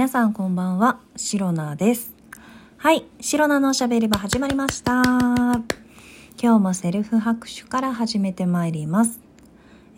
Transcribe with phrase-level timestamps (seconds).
[0.00, 2.14] 皆さんこんばんは、シロナです。
[2.78, 5.02] はい、シロナのおしゃべり場始まりました。
[5.02, 9.20] 今日もセルフ拍手から始めてまいります。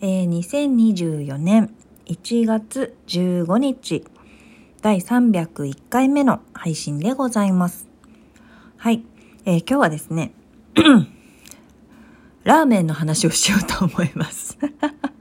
[0.01, 1.73] えー、2024年
[2.07, 4.03] 1月15日、
[4.81, 7.87] 第301回目の配信でございます。
[8.75, 9.05] はい、
[9.45, 10.33] えー、今日はですね、
[12.43, 14.57] ラーメンの話をしようと思います。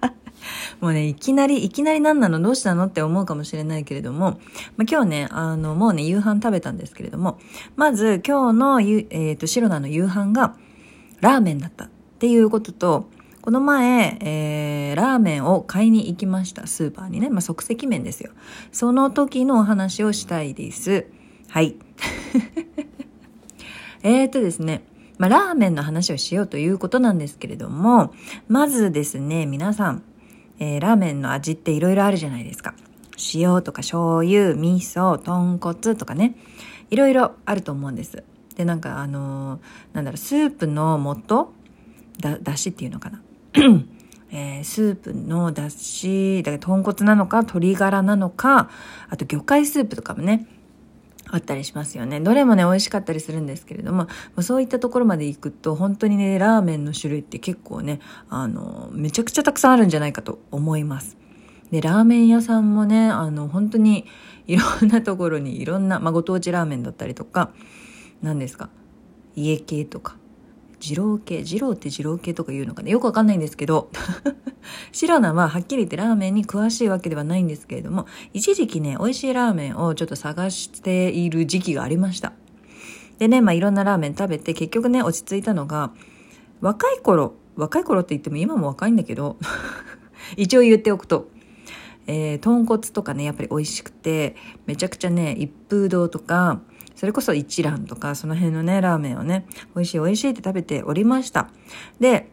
[0.82, 2.40] もうね、いきなり、いきなり何なの？
[2.40, 2.86] どうしたの？
[2.86, 4.40] って思うかもしれないけれども、
[4.76, 7.38] まあ、今日ね、あの、もうね、夕飯食べたんですけれども、
[7.76, 10.56] まず今日のゆ、えっ、ー、と、白菜の夕飯が
[11.20, 13.08] ラーメンだったっていうことと、
[13.42, 16.66] この前、えー、ラーメンを買いに行きました。
[16.66, 17.30] スーパーにね。
[17.30, 18.32] まあ、即席麺ですよ。
[18.72, 21.06] その時のお話をしたいです。
[21.48, 21.76] はい。
[24.02, 24.82] えっとですね。
[25.18, 28.12] まあ、ラーメンの話をしようということなんですけれども、
[28.48, 30.02] まずですね、皆さん、
[30.62, 32.74] えー、ラーメンの味って色々あるじゃないですか。
[33.34, 36.36] 塩とか醤油、味噌、豚骨とかね。
[36.88, 38.22] いろいろあると思うんです。
[38.54, 39.60] で、なんかあのー、
[39.94, 41.52] なんだろう、スープの素？
[42.20, 43.22] だ、だしっていうのかな？
[44.30, 48.70] えー、スープのだし、だから豚骨なのか、鶏ガラなのか、
[49.10, 50.46] あと魚介スープとかもね、
[51.32, 52.20] あったりしますよね。
[52.20, 54.06] どれもね、美味しかったりするんですけれども、
[54.42, 61.16] そういったところまで行くと、本当にね、ラーメンの種類って結構ね、あの、めちゃくちゃたくさんあるんじゃないかと思います。
[61.70, 64.04] で、ラーメン屋さんもね、あの、本当に
[64.46, 67.50] いろんなところにいろんな、まあ、ご当地ラーメンだったりとか、
[68.20, 68.68] 何ですか、
[69.34, 70.18] 家系とか、
[70.82, 73.88] 二郎系、二郎って二郎系とか言うのかなよくわかんないんですけど、
[74.92, 82.32] 白菜ははっきり言ってラーメンに詳しいわけではないんですけれども、一時期ね、美味しいラーメンをちょっと探している時期がありました。
[83.18, 85.92] でね、まあいろんなラーメン食べて結局ね、落ち着いたのが、
[86.60, 89.36] 若い頃、若い頃って言っても今も若いんだけど、
[90.36, 91.28] 一応言っておくと、
[92.08, 94.34] えー、豚骨とかね、やっぱり美味しくて、
[94.66, 96.60] めちゃくちゃね、一風堂とか、
[97.02, 101.50] それこそ一蘭とか、その辺のね、ラーメンをね、美味しい美味しいって食べておりました。
[101.98, 102.28] で、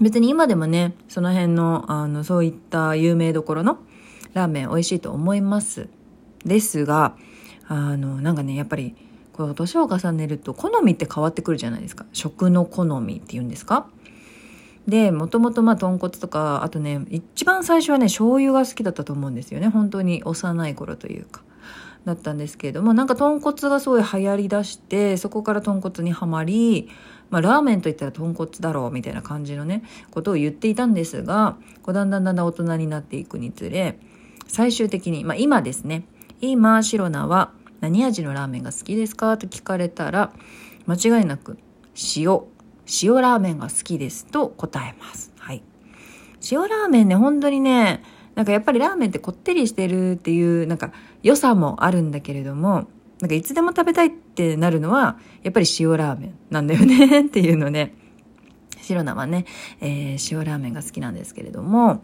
[0.00, 3.76] 別に今でもね、その辺の、あの、そういった有名どころの
[4.32, 5.90] ラーメン美味しいと思います。
[6.46, 7.14] ですが、
[7.68, 8.96] あの、なんかね、やっぱり、
[9.34, 12.06] こう、年を重ねると好みって変わってくるじゃないですか。
[12.14, 13.86] 食の好みって言うんですか
[14.88, 19.68] で、もともとまあ豚骨とか、あとね、一番最初はね、醤油が好きだったと思うんですよね。
[19.68, 21.42] 本当に幼い頃というか。
[22.04, 26.88] だったんですけれども、なんか豚骨がすごい流行りだして、そこから豚骨にはまり、
[27.30, 33.98] まあ、ラーメンといったら豚骨だろうみたいな感じのね、ことを言っていたんですが、こうだんだんだんだん大人になっていくにつれ、
[34.48, 36.04] 最終的に、まあ、今ですね、
[36.40, 40.32] 今、シロナは何味のラーメンが好きですかと聞かれたら、
[40.86, 41.58] 間違いなく、
[42.16, 42.40] 塩、
[43.02, 45.32] 塩ラーメンが好きですと答えます。
[45.38, 45.62] はい。
[46.50, 48.02] 塩ラーメンね、本当にね、
[48.40, 52.88] なんかやっぱりラーメンってこってりしてるっていうなんか良さもあるんだけれども、
[53.20, 57.92] なんかいつでも食べたいってなるのは、やっぱり塩ラーメンなんだよねっていうので、
[58.80, 59.44] 白菜はね、
[59.82, 62.02] えー、塩ラーメンが好きなんですけれども、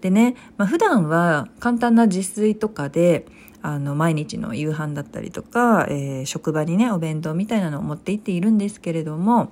[0.00, 3.26] でね、まあ、普段は簡単な自炊とかで、
[3.60, 9.50] あの、毎日の夕飯だったりとか、えー、職場にね、お弁当みたいなのを持って行っているんですけれども、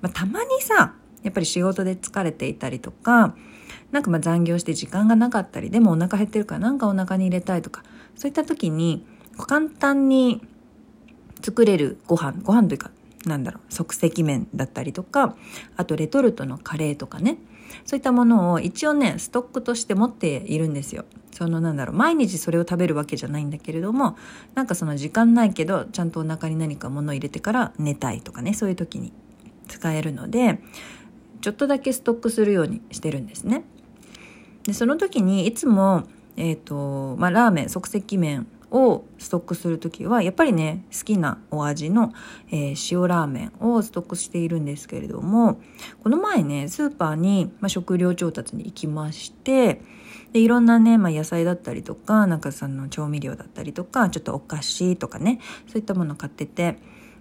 [0.00, 3.34] まあ、たまにさ、やっぱり仕事で疲れていたりとか、
[3.96, 7.82] なんかまあ残業して時間がなかったり、でもお腹減ってるからなんかお腹に入れたいとか、
[8.14, 9.06] そういった時に
[9.38, 10.42] 簡単に
[11.42, 12.90] 作れるご飯、ご飯というか、
[13.24, 15.34] なんだろう、即席麺だったりとか、
[15.78, 17.38] あとレトルトのカレーとかね、
[17.86, 21.06] そういったものを一応ね、ストックとして持っているんですよ。
[21.32, 24.18] そのなんだろう、毎日それを食べるわけじゃないんだけれども、
[24.54, 29.14] なんかその時間ないけど、ちゃんとお腹に何か物を入れてから寝たいとかね、そういう時に
[29.68, 30.60] 使えるので、
[31.40, 33.64] ちょっとだけストックするようにしてるんですね。
[34.66, 36.04] でその時にいつも、
[36.36, 42.12] えっ、ー、とまあ、ラーメン即席麺をストックする時はやっぱりね好きなお味の、
[42.50, 45.60] えー、塩ラーメンをストックしているんですけれども
[46.02, 49.80] この前ねスーパーに、まあ、食料調達に行きまして
[50.32, 56.76] でいろんなね、まあ、野菜だったりとかなんかその調味料だったりとかちょっとお菓子とかねそういったものを買ってて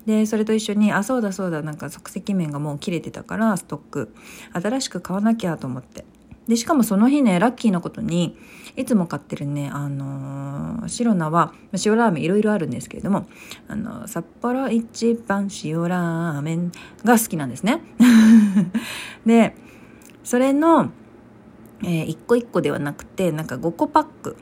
[0.05, 4.13] でそれと一緒にあそうだそうだなんか即席麺がもう切れてたからストック。
[4.53, 6.05] 新しく買わなきゃと思って。
[6.47, 8.37] で、しかもその日ね、ラッキーなことに、
[8.75, 11.53] いつも買ってるね、あのー、白菜は、
[11.85, 13.27] 塩ラーメンいろいろあるんですけれども、
[13.67, 16.71] あのー、札幌一番塩ラーメン
[17.03, 17.81] が好きなんですね。
[19.25, 19.55] で、
[20.23, 20.91] それの、
[21.83, 24.37] えー、1個1個ではなくて、なんか5個パック、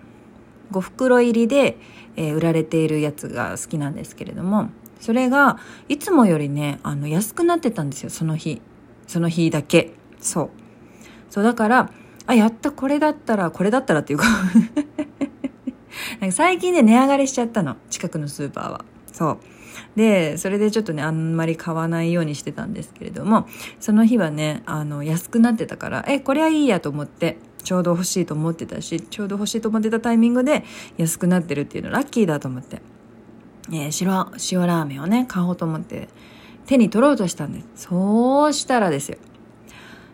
[0.72, 1.78] 5袋入りで、
[2.16, 5.58] えー、売られているやつが好きなんですけれども、それが、
[5.90, 8.62] いつもよりね、あの、安くなってたんですよ、その日。
[9.06, 9.94] その日だけ。
[10.20, 10.63] そう。
[11.34, 11.90] そうだから
[12.28, 14.26] あやったこれだったらこれだったらっていうか
[16.22, 17.76] なんか最近ね、値上がりしちゃったの。
[17.90, 18.86] 近くのスーパーは。
[19.12, 19.38] そう。
[19.96, 23.48] で、それでちょっとね、あんまり買わないようにしてたんですけれども、
[23.80, 30.64] その日はね、あの、安くなってたから、え、これはいいやと思って、ちょうど欲しいと思ってたし、ちょうど欲しいと思ってたタイミングで
[30.98, 32.82] 安くなってるっていうのラッキーだと思って、
[33.72, 36.10] えー、白、塩ラーメンをね、買おうと思って
[36.68, 37.88] 手に取ろうとしたんです。
[37.88, 39.18] そうしたらですよ。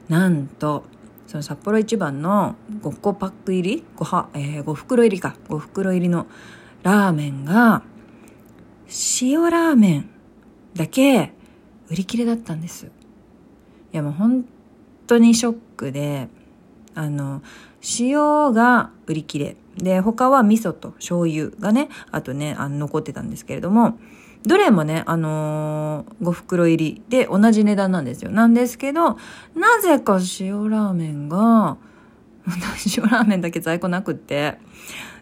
[0.07, 0.85] なんと、
[1.29, 5.35] その札幌一番の5個パック入り 5, は、えー、5袋入りか。
[5.47, 6.25] 5袋入りの
[6.81, 7.83] ラーメンが、
[9.21, 10.09] 塩ラーメン
[10.73, 11.33] だけ
[11.91, 12.87] 売り切れだったんです。
[12.87, 12.89] い
[13.91, 14.43] やもう本
[15.05, 16.29] 当にショックで、
[16.95, 17.43] あの、
[17.99, 19.55] 塩が売り切れ。
[19.77, 23.99] で、他は味噌と醤油がね、あとね、あの残ってたんですけれども、
[24.45, 28.31] どれもね、あのー、5袋入りで同じ値段なんですよ。
[28.31, 29.17] なんですけど、
[29.55, 31.77] なぜか塩ラーメンが、
[32.97, 34.57] 塩ラーメンだけ在庫なくって、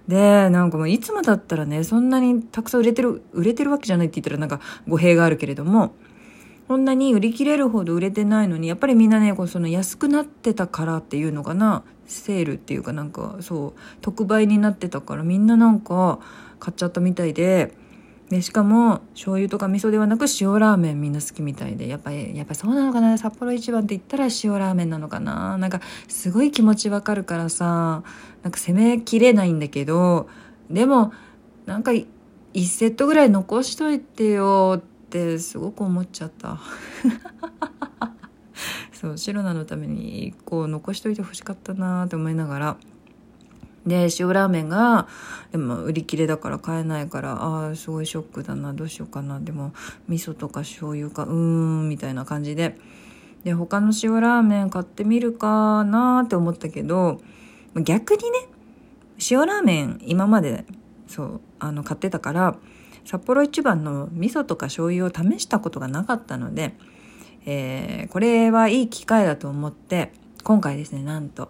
[0.07, 5.95] で、なんかもういつもだったらね、そんなにたくさん売れてる、売れてるわけじゃないって言ったらなんか語弊があるけれども、
[6.67, 16.19] こんなに売り切れるほど売れてないのに、やっぱりみんなね、こうその安くなってたからっていうのかな、セールっていうかなんかそう、特売になってたからみんななんか
[16.59, 17.73] 買っちゃったみたいで、
[18.29, 25.57] で、しかも醤油とか味噌ではなく塩ラーメンみんな好きみたいで、やっぱり、やっぱそうなのかな札幌一番って言ったら塩ラーメンなのかな。
[25.57, 25.79] なんか
[26.09, 28.03] すごい気持ちわかるからさ、
[28.43, 30.27] なんか攻めきれないんだけど、
[30.69, 31.13] でも、
[31.65, 32.05] なんか1
[32.65, 36.59] セットぐらい残しといてよってすごく思っちゃった。
[38.91, 42.77] そうシロナのためにこう残しといてほしかったなって思いながら。
[43.87, 45.07] で塩ラーメンが
[45.51, 49.39] でも売り切れだから買えないからああすごいショックだなどうしようかな。
[49.39, 49.73] でも
[50.07, 52.77] 味噌とか醤油かうーんみたいな感じで。
[53.43, 57.21] で他の塩ラーメン買ってみるかなって思ったけど
[57.75, 58.39] 逆にね
[59.31, 60.65] 塩ラーメン今まで
[61.07, 62.57] そうあの買ってたから
[63.07, 66.75] 札幌一番の味噌とか醤油を試したことがなかったので、
[67.45, 70.11] えー、これはいい機会だと思って、
[70.43, 71.49] 今回ですね、なんと、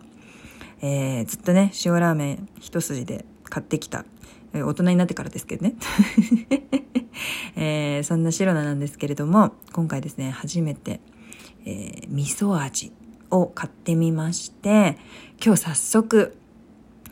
[0.81, 4.05] えー、ずっとね、塩ラーメン一筋で買ってきた、
[4.53, 5.75] えー、大人になってからですけどね。
[7.55, 10.99] えー、そんな白菜なんですけれども、今回ですね、初めて、
[11.65, 12.91] えー、味噌味
[13.31, 14.97] を買ってみまして、
[15.43, 16.37] 今日早速、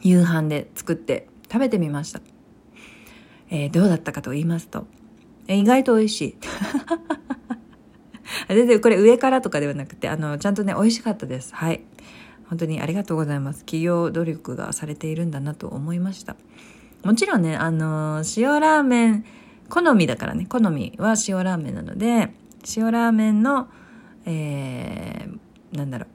[0.02, 2.22] 夕飯で作って食べてみました。
[3.50, 4.86] えー、どうだったかと言いますと、
[5.48, 6.36] 意外と美味しい。
[8.50, 11.54] 全然これ上からとかではなくて、あの、ちゃんとね、美味しかったです。
[11.56, 11.82] はい。
[12.50, 13.60] 本当にありがとうございます。
[13.60, 16.36] 企業努力がされているんだなと思いました。
[17.04, 19.26] もちろんね、あの塩ラーメン、
[19.70, 22.34] 好みだからね、好みは塩ラーメンなので、
[22.76, 23.68] 塩ラーメンの、
[24.26, 26.08] えー、なんだろう、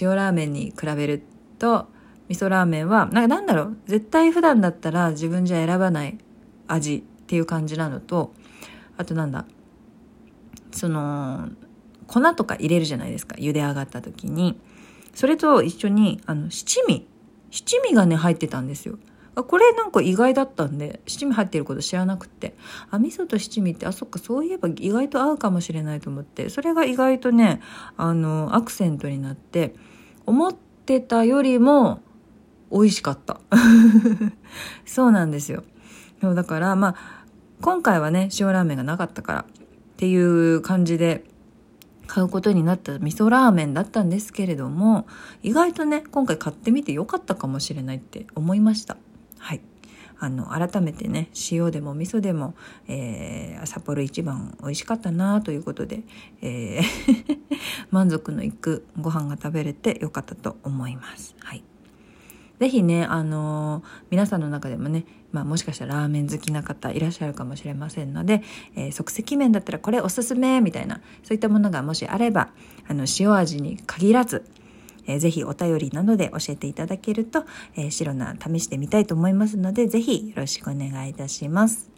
[0.00, 1.22] 塩ラーメンに比べる
[1.58, 1.88] と、
[2.28, 6.18] 味噌ラーメンは、なんかなんだろう、絶対普段だったら自分じゃ選ばない
[6.66, 8.32] 味っていう感じなのと、
[8.96, 9.44] あとなんだ、
[10.72, 11.48] その、
[12.06, 14.58] 粉とか入れるじゃないですか、茹で上がった時に。
[15.16, 17.08] それと一緒に、あの、七味。
[17.50, 18.98] 七味がね、入ってたんですよ。
[19.34, 22.54] これなんか意外だったんで、七味入ってること知らなくて。
[22.90, 27.62] あ、味噌と七味って、あ、そっか、そういえば意外と合うかもしれないと思って、それが意外とね、
[27.96, 29.74] あの、アクセントになって、
[30.26, 32.02] 思ってたよりも、
[32.70, 33.40] 美味しかった。
[34.84, 35.64] そうなんですよ。
[36.20, 37.24] だから、まあ、
[37.62, 39.44] 今回はね、塩ラーメンがなかったからっ
[39.96, 41.24] ていう感じで
[42.06, 45.06] 買うことになった味噌ラーメンだったんですけれども、
[45.42, 48.96] 意外とね、今回買ってみてよかったかもしれないって思いました。
[49.38, 49.60] はい。
[50.18, 52.54] あの、改めてね、塩でも味噌でも、
[52.88, 56.02] えー、札幌一番美味しかったなということで、
[56.40, 57.38] えー
[57.90, 61.34] 満足のいくご飯が食べれてよかったと思います。
[61.40, 61.62] はい。
[62.58, 65.04] ぜひね、あのー、皆さんの中でもね、
[65.36, 68.42] まあもしかしたらラーメン好きな方いらっしゃるかもしれませんので、
[68.74, 72.48] えー、即席麺だったらこれおすすめみたいな、そういったものがもしあれば、
[72.88, 74.46] あの、塩味に限らず、
[75.06, 77.44] えー、ぜひお便りなどで教えていただけると、
[77.76, 81.90] えー、白菜試してみたいと思いますので、ぜひよろしくお願いいたします。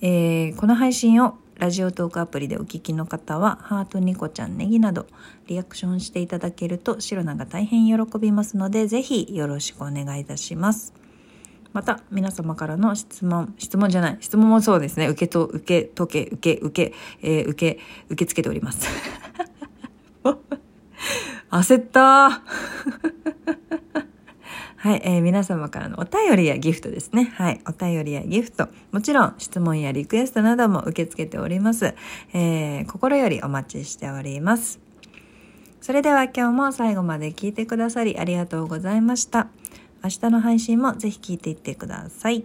[0.00, 5.06] えー、この配信をラジオトークアプリでお聞きの方は、ハートニコちゃんネギなど、
[5.46, 10.92] リアクションしていただけると、シロナが大変喜びますので、ぜひよろしくお願いいたします。
[11.72, 18.88] また、皆様からの質問、質問じゃない、質問もそうですね、受けと、受け、解け、受け、受け、えー、受け、受け付けております。
[21.50, 22.42] 焦った
[24.80, 27.32] はい、えー、皆様からのお便りやギフトですね。
[27.34, 31.94] はい、お便りやギフト、もちろん質問やリクエストなども受け付けております。
[32.32, 34.78] えー、心よりお待ちしております。
[35.80, 39.48] それでは今日も最後まで聞いてくださりありがとうございました。
[40.02, 42.44] 明日の配信もぜひ聞いていってください。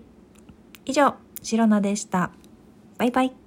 [0.85, 2.31] 以上、シロナでした。
[2.97, 3.42] バイバイ。